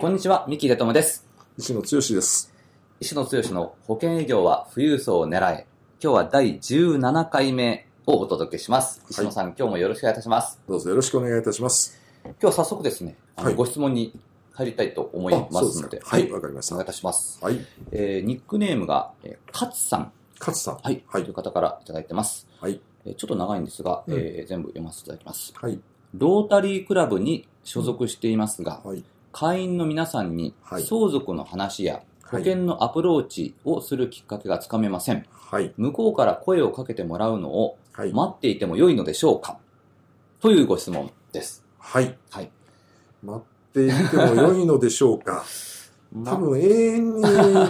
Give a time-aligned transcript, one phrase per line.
[0.00, 1.26] こんにちは、三木出友です。
[1.56, 2.54] 石野剛です。
[3.00, 5.66] 石野剛の保険営業は富裕層を狙え。
[6.00, 9.02] 今日は第17回目をお届けします。
[9.10, 10.60] 石野さん、今日もよろしくお願いいたします。
[10.68, 11.98] どうぞよろしくお願いいたします。
[12.24, 14.16] 今日は早速ですね、あのはいご質問に
[14.52, 17.40] 入りたいと思いますので、はいわかりましたお願いいたします。
[17.42, 17.58] はい。
[17.90, 20.76] えーニックネームが、えー、勝さん、勝さん。
[20.76, 22.46] はい、はいという方からいただいてます。
[22.60, 22.80] はい。
[23.04, 25.52] えーちょっと長いんですが、うんえー全部読ませていただきます。
[25.60, 25.80] はい。
[26.14, 29.02] ロータリークラブに所属していますが、はい。
[29.38, 35.24] 会員の皆さんにはい相続の話や保はい険のアプローチをするきっかけがつかめません。
[35.30, 35.72] はい。
[35.76, 38.12] 向こうから声をかけてもらうのをはい。
[38.12, 39.58] 待っていても良いのでしょうか？
[40.40, 41.64] というご質問です。
[41.78, 42.18] はい。
[42.30, 42.50] はい。
[43.22, 45.44] 待っていても良いのでしょうか？
[46.24, 47.22] 多分永遠に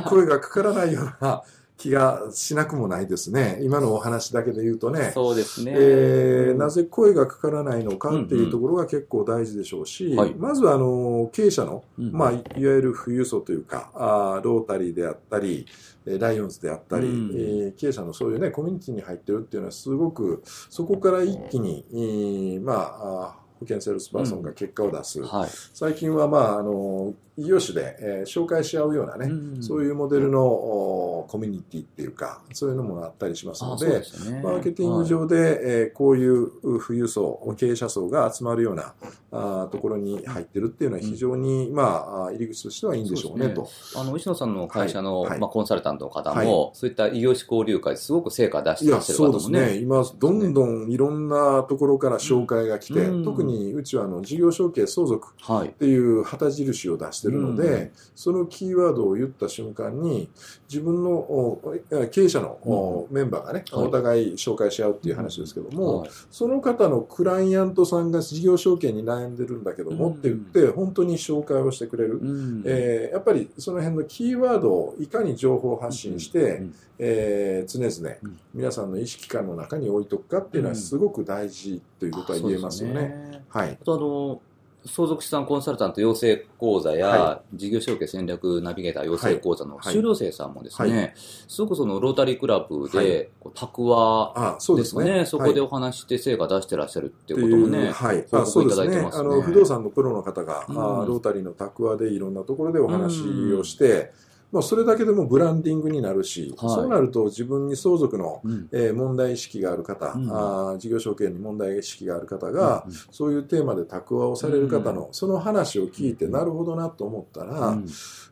[0.03, 1.43] 声がかからないような
[1.79, 3.61] 気がしなくもないですね。
[3.63, 5.13] 今のお話だけで言うとね。
[5.15, 5.73] そうですね。
[5.75, 15.67] えーなぜ声がかからないのかっていうところが結構大事でしょうし、はいまずはあの経営者の、うんまあ、いわゆる富裕層というかあーロータリーであったり
[16.05, 25.51] えーライオンズであったり、うんえー経営者のそういうねコミュニティに入ってるっていうのはすごくそこから一気に、えーまあ保険セールスパーソンが結果を出す、はい。
[25.75, 34.41] 最近は、まあ、あの異業種で、えー紹介し合うようなね、うんそういうモデルのおコミュニティっていうかそういうのもあったりしますのでですね。
[34.43, 36.51] マーケティング上で、えーこういう
[36.81, 38.95] 富裕層、経営者層が集まるような
[39.31, 43.69] あーところに入ってるっていうのは非常に、まあ、あー入り口としてはいいんでしょうねそうと。
[44.01, 49.61] あの、石野さんの会社の、はいはいまあ、コンサルタントの方はも、そういった異業種交流会ですごく成果出してらっしゃるそうですね。
[49.61, 49.77] ね。
[49.77, 55.73] 今、どんどんいろんなところから紹介が来て、うん特にうちはあの事業承継相続はいっ。
[55.73, 60.29] ていう旗印を出してるので、うんそのキーワードを言った瞬間に
[60.69, 61.75] 自分のお
[62.11, 63.87] 経営者のおメンバーがね、はい。
[63.87, 66.11] お互い紹介し合うっていう話ですけども、はい。
[66.31, 78.39] その方のクライアントさんが事業承継に悩んでるんだけども、うんって言って本当に紹介をしてくれる、うんえーやっぱりその辺のキーワードをいかに情報発信して、うんえー常々うん。
[78.55, 83.01] 皆さんの意識感の中に置いとくかっていうのはすごく大事ということは言えますよね。
[83.01, 83.45] ね。
[83.49, 83.79] はい。
[83.81, 84.41] あとあの、
[84.89, 89.93] 相続資産コンサルタント養成講座や、は事業承継戦略ナビゲーター養成講座のはい。
[89.93, 91.11] 修了生さんもですね、は
[91.49, 95.25] すごくそのロータリークラブはで、こうタクワあそうですすね。
[95.27, 99.29] そこではいお話しして成果出してらっしゃるっていうこともね、はい、報あそう告いただいてますね。
[99.29, 100.79] あの不動産のプロの方が、うん。
[100.79, 103.23] あロータリーのタクワでいろんなところでお話
[103.55, 104.13] をして、
[104.51, 106.71] まあ、それだけでもブランディングになるし、はい。
[106.71, 108.69] そうなると自分に相続の、うん。
[108.73, 110.31] えー問題意識がある方、うん。
[110.31, 117.87] あー事業承継に問題意識がある方が、うんそういうテーマでタクワをされる方の、その話を聞いて、うんなるほどなと思ったら、うん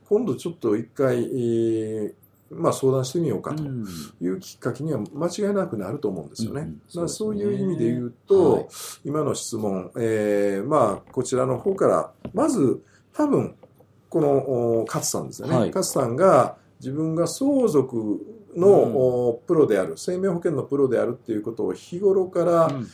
[0.08, 2.14] 今度ちょっと一回、えー
[2.48, 3.62] まあ、相談してみようかと。
[3.64, 3.84] うん。
[4.20, 6.60] いうきっかけには間違いなくなると思うんですよね。
[6.60, 6.80] うんうん。
[6.86, 7.54] そううそですね。
[7.56, 8.66] いう意味で言うと、はい。
[9.04, 12.80] 今の質問、えーまあ、こちらの方から、まず、
[13.12, 13.56] 多分、
[14.08, 14.30] この、
[14.80, 15.56] お勝さんですよね。
[15.56, 18.20] はい勝さんが、自分が相続
[18.54, 22.86] の、プロである、生命保険のプロであるっていうことを日頃から、うん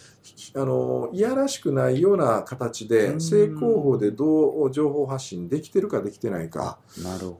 [0.55, 6.78] あの、いやらしくないような形うで、ん正攻法でどう情報発信できてるかできてないか。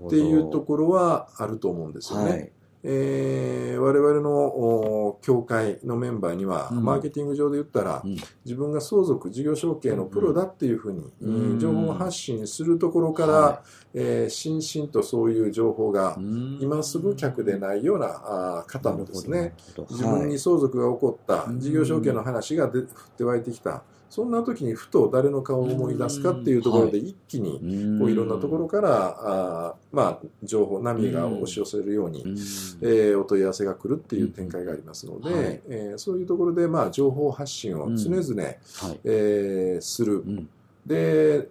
[0.06, 2.31] っていうところはあると思うんですよね。
[2.31, 2.53] はい。
[2.84, 6.84] えー我々のお協会のメンバーには、うん。
[6.84, 8.16] マーケティング上で言ったら、うん。
[8.44, 11.34] 自分が相続事業承継のプロだっていうふうに、うん。
[11.34, 13.62] えー情報発信するところから、は
[13.94, 16.59] えーしんしんとそういう情報が、うん。
[16.60, 19.54] 今すぐ客でないようなあー方もですね、
[19.91, 21.61] 自分に相続が起こった、うん。
[21.61, 22.87] 事業承継の話が出降っ
[23.17, 23.82] て湧いてきた、
[24.12, 32.32] そんな時にふと誰の顔を思い出すかっていうところで一気に、うんこういろんなところから、あーまあ、情報、波が押し寄せるように、うん。
[32.32, 39.00] えーお問い合わせが来るっていう展開がありますので、えーそういうところで、まあ、情報発信を常々、はい。
[39.05, 40.17] えーする。
[40.17, 40.19] う。
[40.19, 40.49] ん。
[40.85, 41.49] で、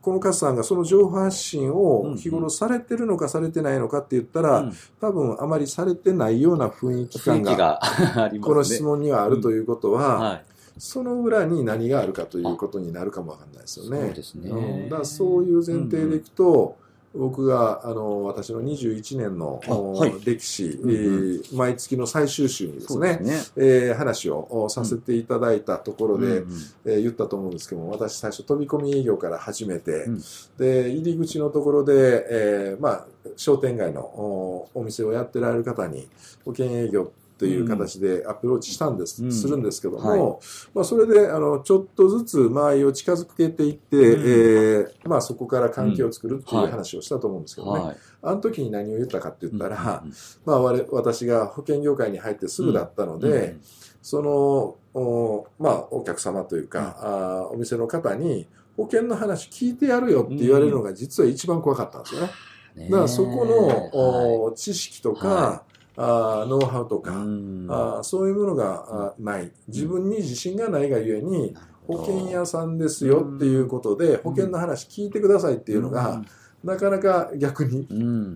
[0.00, 4.72] この勝さんがその情報発信うんを日頃されてるのかされてないのかって言ったら、うん。
[5.00, 7.80] 多分あまりされてないような雰囲気雰感が。
[8.42, 10.44] この質問にはあるということは、はい。
[10.78, 13.98] その裏に何があるかということになるかもわかんないですよね。
[14.00, 14.50] そうですね。
[14.50, 14.88] うん。
[14.88, 16.76] だからそういう前提でいくと、
[17.14, 20.14] 僕があの私の21年の、あはい。
[20.24, 20.94] 歴史、うんうん。
[20.94, 23.34] えー毎月の最終週にですねね。
[23.56, 26.58] えー話をおさせていただいたところで、うんうん。
[26.86, 30.22] えー言ったと思うんですけども私最初飛び込み営業から始めて、うん。
[30.58, 36.08] で入り口のところで、えーまあ、商店街のおお店をやってられる方に
[36.44, 39.32] 保険営業という形でアプローチしたんです、うん。
[39.32, 40.38] するんですけども、はい。
[40.74, 44.04] まあ、それであのちょっとずつ間合いを近づけていって、うん。
[44.04, 47.96] えーまあ、そこから関係を作るっていう話をしたと思うんですけどね、はい。
[48.22, 53.60] あの時に何を言ったかって言ったら、うんうんまあ、我私が保険業界に入ってすぐだったので、うん
[54.02, 62.30] そのお,、まあ、お客様というか、あーお店の方に保険の話聞いてやるよって言われるのが実は一番怖かったんですよね。
[62.74, 65.62] ねだからそこの、知識とか、は
[65.96, 67.66] あーノウハウとか、うん。
[67.68, 69.52] あーそういうものがない。
[69.68, 71.54] 自分に自信がないがゆえに
[71.86, 76.22] 保険屋さんですよっていうことで保険の話聞いてくださいっていうのが、
[76.64, 77.86] なかなか逆に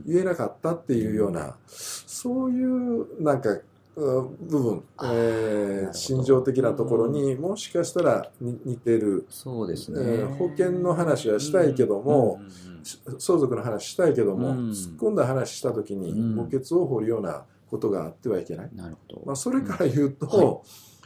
[0.06, 3.62] 言えなかったっていうような、そういうなんか、うん
[3.96, 12.76] 部分、えー心情的なところにもしかしたらに似てる、そうですね、えー保険の話はしたいけども、うんうんうん
[13.18, 14.70] 相続の話したいけども、うん。
[14.70, 16.36] 突っ込んだ話した時にうん。
[16.36, 18.70] 墓穴を掘るようなことがあってはいけない。
[18.74, 19.22] なるほど。
[19.26, 20.46] まあ、それから言うと、はい。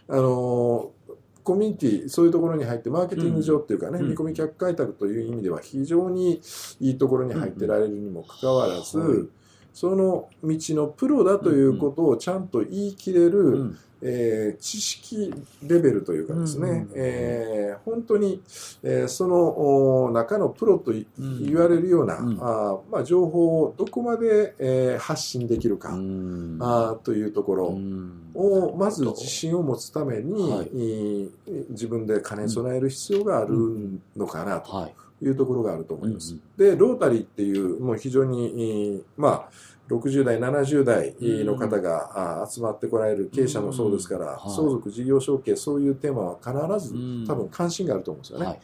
[0.09, 4.11] あのーコミュニティそういうところに入ってマーケティング上っていうかね、うん。
[4.11, 6.43] 見込み客開拓という意味では非常に
[6.81, 9.31] いいところに入ってられるにもかかわらず、
[9.73, 13.79] その道のプロだということをちゃんと言い切れる、うん。
[14.03, 15.31] えー知識
[15.63, 16.77] レベルというかですね、うん。
[16.77, 18.43] うんえー本当に、
[18.83, 22.39] えーそのお中のプロというん言われるような、うん。
[22.41, 26.59] あーまあ、情報をどこまで、えー発信できるか、うん。
[26.61, 31.31] あーというところ、うんをまず自信を持つために、
[31.71, 34.95] 自分で兼ね備える必要があるのかなとはい。
[35.23, 36.33] いうところがあると思います。
[36.33, 39.49] うんで、ロータリーっていう、もう非常に、まあ、
[39.91, 48.47] 60代、70代の方が、あ集まってこられる経営者もそうですから、相続事業承継、そういうテーマは必ず、うん多分関心があると思うんですよね。
[48.47, 48.61] はい。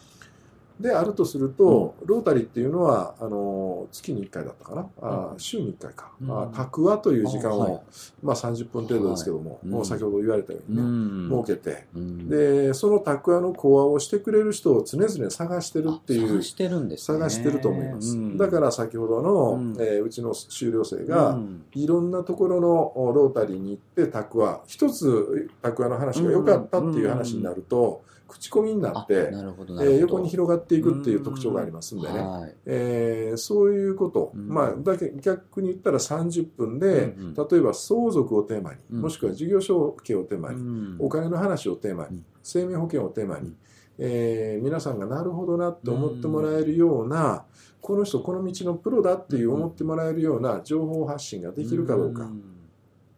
[0.81, 5.39] で、あるとすると、ロータリーっていうのは、あの、月に1回だったかな、あうん。
[5.39, 6.31] 週に1回か、うん。
[6.31, 7.83] あタクワという時間を、
[8.23, 9.69] まあ30分程度ですけども、はい。
[9.69, 11.45] もう先ほど言われたようにね、ん。
[11.45, 12.29] 設けて、うん。
[12.29, 17.19] で、そのタクワの講話をしてくれる人を常々探してるっていうあ探、してるんですね。
[17.19, 18.15] 探してると思います。
[18.15, 18.37] うん。
[18.37, 19.77] だから先ほどの、うん。
[19.79, 21.65] えーうちの修了生が、うん。
[21.75, 29.87] いろんなところのおロータリーに行ってタクワ、一つタクワの話が良かったっていう話になると、口コミになあって、なるほど、え。
[29.87, 32.19] ー横に広がっていくっていう特徴がありますんでね。
[32.21, 32.55] はい。
[32.67, 34.49] えーそういうこと、うん。
[34.49, 37.35] まあ、だけ逆に言ったら30分で、うんうん。
[37.35, 39.01] 例えば相続をテーマに、うん。
[39.03, 40.97] もしくは事業承継をテーマに、うん。
[40.99, 42.25] お金の話をテーマに、うん。
[42.43, 43.57] 生命保険をテーマに、うん。
[43.99, 47.45] えー皆さんがなるほどなって思ってもらえるような、
[47.81, 52.43] この人この道のプロだっていう思ってもらえるような情報発信ができるかどうか、ん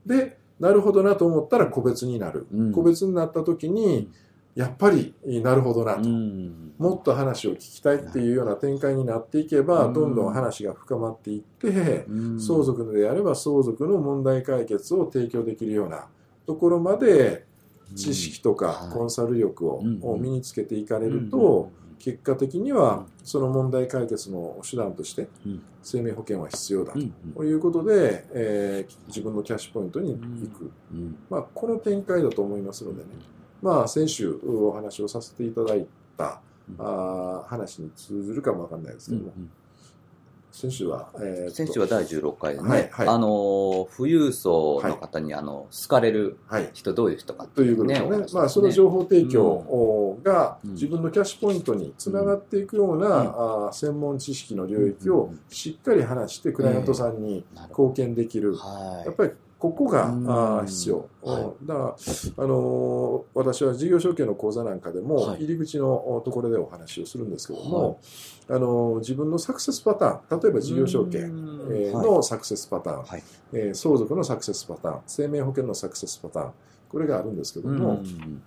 [0.04, 2.72] でなるほどなと思ったら個別になる、うん。
[2.72, 4.10] 個別になった時に
[4.58, 6.72] やっぱりなるほどなと、うん。
[6.78, 9.92] もっと話を聞きたいっていうような展開になっていけば、うん。
[9.92, 12.40] どんどん話が深まっていって、うん。
[12.40, 16.08] 相続であれば相続の問題解決を提供できるような
[16.44, 17.46] ところまで
[17.94, 19.80] 知識とかうんコンサル力を
[20.18, 21.70] 身につけていかれるうんと、
[22.00, 25.62] 結果的にはその問題解決の手段としてうん。
[25.84, 26.94] 生命保険は必要だ
[27.36, 27.44] と。
[27.44, 31.16] いうことで、えー自分のキャッシュポイントに行く、うん。
[31.30, 33.10] まあ、この展開だと思いますのでね、
[33.62, 35.86] まあ、先週お話をさせていただい
[36.16, 36.76] たうん。
[36.78, 39.32] あー話に通ずるかもわかんないですけども、
[40.52, 43.08] 先週は、えー先週は第16回でね、はいはい。
[43.08, 46.70] あのー富裕層の方に、あの好かれるはい。
[46.72, 47.88] 人どういう人かってといねいううこと
[48.22, 48.40] ですね。
[48.40, 50.72] まあ、その情報提供がうん。
[50.72, 58.54] 自分のキャッシュポイントにつながっていくような、あー専門知識の領域をしっかり話してクライアントさんに貢献できる。
[59.04, 61.08] やっぱりここが必要。
[61.22, 65.42] はだから、あのー私は事業承継の講座なんかでもはい。
[65.44, 68.00] 入り口のところでお話をするんですけども、
[68.48, 73.22] あのー自分のサクセスパターン、例えば事業承継、のサクセスパターン、はい。
[73.52, 76.52] えー相続のサクセスパターン、生命保険のサクセスパターン、
[76.88, 78.42] これがあるんですけども、うん。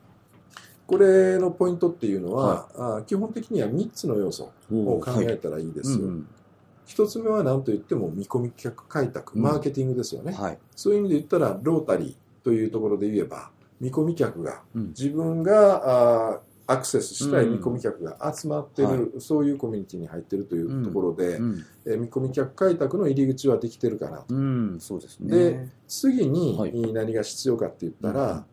[0.88, 5.26] これのポイントっていうのは、あー基本的には3つの要素を考はい。
[5.28, 6.06] えたらいいですよ。
[6.06, 6.28] うん
[6.96, 9.44] 1つ目は何と言っても見込み客開拓、うん。
[9.44, 10.34] マーケティングですよね。
[10.34, 10.60] はい。
[10.76, 14.88] そういう意味で言ったら、ロータリーというところで言えば、見込み客が、うん。
[14.90, 17.52] 自分があーアクセスしたいうん。
[17.54, 19.00] 見込み客が集まってる、はい。
[19.20, 21.66] そういうコミュニティに入ってるというところで、うん。
[21.86, 24.36] えー見込み客開拓の入り口はできてるかなと。
[24.36, 24.78] うん。
[24.80, 25.36] そうですね。
[25.36, 26.94] で次にはい。
[26.94, 28.46] 何が必要かって言ったら、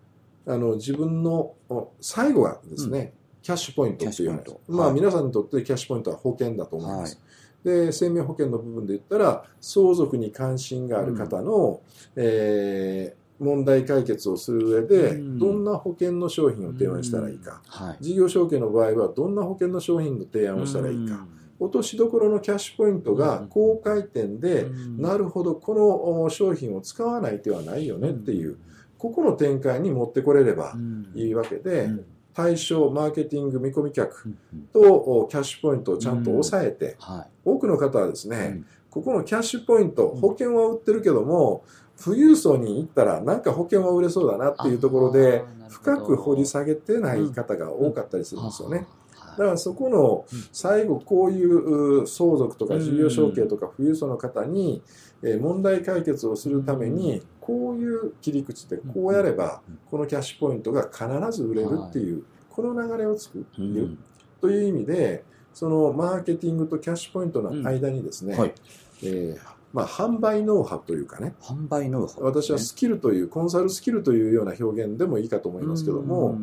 [0.46, 4.94] あの自分のお最後はですね、キャッシュポイントっていうまあ、はい。
[4.94, 7.16] 皆さんにとってキャッシュポイントは保険だと思います。
[7.16, 7.24] はい
[7.68, 11.80] で生命保険の部分で言ったら相続に関心がある方の、
[12.16, 15.38] えー問題解決をする上で、うん。
[15.38, 17.96] どんな保険の商品を提案したらいいか、はい。
[18.00, 21.24] 事業承継の場合はどんな保険の商品の提案をしたらいいか、
[21.60, 28.58] 落としどころのキャッシュポイントが高回転で、なるほど、このお商品を使わない手はないよねっていう、
[28.98, 30.74] ここの展開に持ってこれれば
[31.14, 31.90] いいわけで、
[32.38, 34.32] 対象、マーケティング、見込み客
[34.72, 37.30] とおキャッシュポイントをちゃんと抑えて、はい。
[37.44, 38.66] 多くの方はですね、うん。
[38.90, 40.20] ここのキャッシュポイント、うん。
[40.20, 41.64] 保険は売ってるけども、
[42.00, 48.86] 富裕層に行ったらなんか保険は売れそうだなっていうところで深く掘り下げてない方が多かったりするんですよね。
[49.16, 50.48] はだからそこのうん。
[50.52, 54.80] 最後こういうう相続とかうん事業承継とか富裕層の方に
[55.24, 63.62] えー問題解決をするためにこういう切り口でこうやればうんこのキャッシュポイントが必ず売れるっていうこの流れを作い。
[63.74, 63.96] る
[64.42, 65.24] という意味で
[65.54, 68.54] そのマーケティングとキャッシュポイントの間にですね、はい。
[69.02, 71.34] えーまあ、販売ノウハウというかね。
[71.40, 72.24] 販売ノウハウ。
[72.24, 76.38] 私はスキルというコンサルスキルというような表現でもいいかと思いますけども、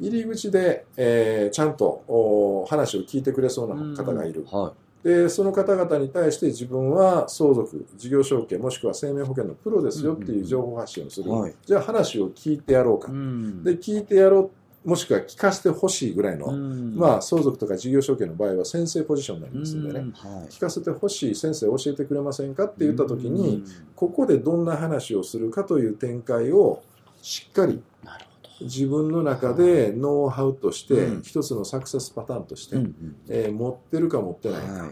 [0.00, 4.72] 入り口で、えーちゃんとお話を聞いてくれそうな方がいる、は
[5.06, 11.54] でその方々に対して自分は相続事業承継もしくは生命保険のプロですよっていう情報発信をする、はい。
[11.64, 13.14] じゃあ話を聞いてやろうか、い。
[13.64, 14.50] で聞いてやろ
[14.84, 20.10] うもしくは聞かせてほしいぐらいの、まあ、あ相続とか事業承継の場合は先生ポジションになりますんでね、はい。
[20.48, 23.62] 聞かせてほしい先生教えてくれませんかって言った時に、
[23.94, 26.82] ここでどんな話をするかという展開を
[27.22, 27.80] しっかり
[28.60, 31.22] 自分の中でノウハウとしてうん。
[31.22, 32.76] 一つのサクセスパターンとして、
[33.28, 34.90] えー持ってるか持ってないか、はい。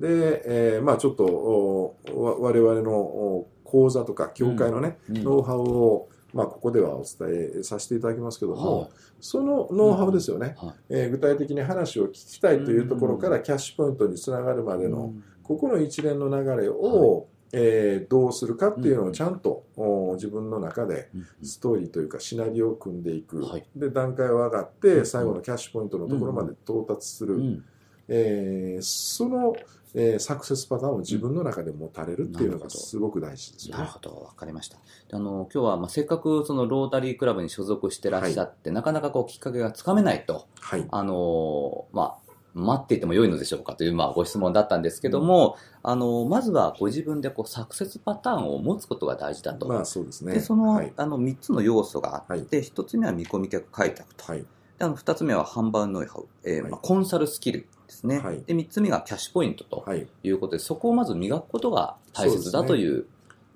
[0.00, 5.24] で、えーまあちょっと我々のお講座とか協会のね、うん。
[5.24, 8.88] ノウハウを、まあ、ここではお伝えさせていただきますけども、はい。
[9.20, 10.74] そのノウハウですよね、はい。
[10.90, 21.10] えー具体的に話を聞きたいというところからキャッシュポイントにつながるまでの、ここの一連の流れを、えーどうするかっていうのをちゃんと、お自分の中で
[21.42, 23.66] ストーリーというかシナリオを組んでいく、はい。
[23.74, 25.00] で段階を上がっうん。
[25.00, 27.64] て最後のキャッシュポイントのところまで到達する、うん。
[28.08, 29.54] えーその、
[29.94, 33.80] えーサクセスパターンを自分の中で持たれるっていうのがすごく大事ですよね。
[33.80, 34.76] なるほど、わかりました。
[34.76, 40.86] であの、今日は、まあ、せっかくそのロータリークラブに所属してらっしゃって、なかなかこうきっかけがつかめないと、はい。
[40.90, 42.27] あの、まあ、
[42.58, 49.66] 待っていても良いのでしょうかという、まあ、ご質問だったんですけども、あの、まずはご自分でこう、サクセスパターンを持つことが大事だと。
[49.66, 50.34] まあそうですね。
[50.34, 50.92] で、その、はい。
[50.96, 54.24] あの、3つの要素があはいって、1つ目は見込み客開拓と。
[54.24, 54.44] はい。
[54.78, 60.06] であの2つ目は販売ノウハウ、えーはいまあ、コンサルスキルですね、はいで3つ目がキャッシュポイントとはい。
[60.22, 63.06] いうことで、そこをまず磨くことが大切だという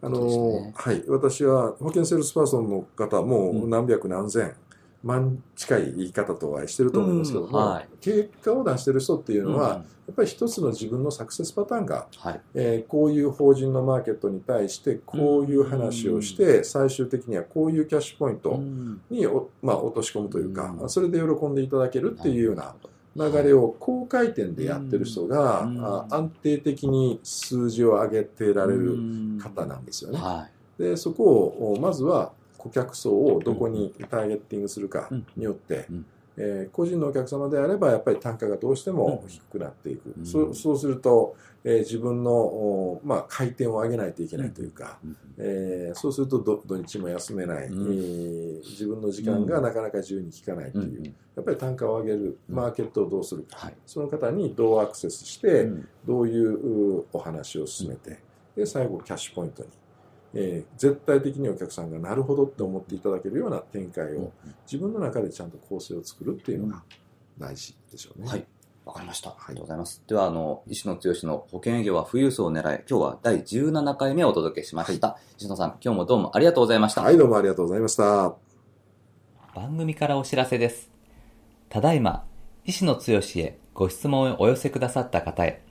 [0.01, 1.05] あのねはい。
[1.07, 4.55] 私は保険セールスパーソンの方、もううん何百何千
[5.03, 7.89] 万近い言い方とお会いしてると思いますけども、うんはい。
[8.01, 12.41] 結果を出してる人っていうのは、うんやっぱり一つの自分のサクセスパターンが、はい。
[12.55, 19.01] えーこういう法人のマーケットに対してこういう話をして、最終的にはこういうキャッシュポイントうん。
[19.09, 20.91] にお、まあ、落とし込むというか、うん。
[20.91, 22.75] それで喜んでいただけるっていうような
[23.17, 25.85] 流れを高回転でやってる人が、うん。
[25.85, 28.99] あ安定的に数字を上げてられる
[29.41, 30.19] 方なんですよね。
[30.19, 32.33] はでそこをおまずは
[32.63, 36.07] 顧客層をどこにターゲッティングするかによって、うん。
[36.37, 40.25] えー個人のお客様であればやっぱり単価がどうしても低くなっていく、うん。
[40.25, 47.93] そそうすると、えー自分の、おまあ、回転を上げないといけないというか、い、えーそうするとど土日も休めない、うん。
[47.93, 51.05] えー自分の時間がなかなか自由に効かないという、うん。
[51.05, 52.55] やっぱり単価を上げるうん。
[52.55, 53.75] マーケットをどうするか、はい。
[53.85, 55.89] その方にどうアクセスして、うん。
[56.07, 58.19] どういううお話を進めて、
[58.57, 59.69] で最後キャッシュポイントに、
[60.35, 64.33] えー絶対的にお客さんがなるほどって思っていただけるような展開を
[64.67, 66.83] 自分の中でちゃんと構成を作るっていうのが
[67.39, 68.29] 大事でしょうね。
[68.29, 68.45] はい。
[68.85, 69.31] わかりました。
[69.31, 70.03] あはいりがとうございます。
[70.09, 75.19] では、あの、石野剛の保険営業は富裕層を狙い、今日は第17回目をお届けしました。
[75.39, 77.03] 石野さん、今日もどうもありがとうございました。
[77.03, 78.35] はい、どうもありがとうございました。
[79.55, 80.91] 番組からお知らせです。
[81.69, 82.25] ただいま、
[82.65, 83.01] 石野剛
[83.37, 85.63] へご質問をお寄せくださった方へ、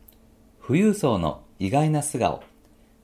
[0.65, 2.41] 富裕層の意外な素顔、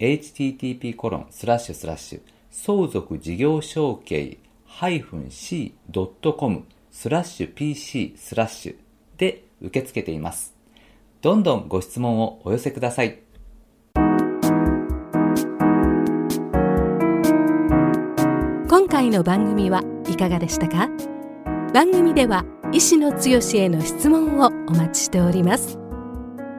[0.00, 8.76] http コロンスラッシュスラッシュ相続事業承継 -c.com スラッシュ PC スラッシュ
[9.18, 10.54] で受け付けています。
[11.20, 13.18] どんどんご質問をお寄せください。
[18.68, 20.88] 今回の番組はいかがでしたか？
[21.74, 25.78] 番組では医師の強への質問をお待ちしております。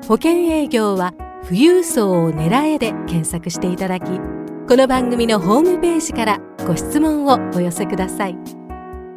[0.08, 1.16] 保険営業は
[1.52, 8.38] 富裕層を狙えで検索していただきこの番組のホームページからご質問をお寄せください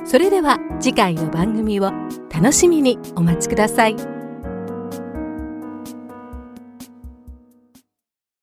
[0.05, 1.93] それでは次回の番組を
[2.35, 4.14] 楽しみにお待ちください。